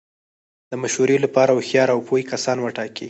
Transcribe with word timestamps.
د 0.71 0.73
مشورې 0.81 1.17
له 1.23 1.29
پاره 1.35 1.51
هوښیار 1.55 1.89
او 1.93 1.99
پوه 2.07 2.21
کسان 2.31 2.57
وټاکئ! 2.61 2.99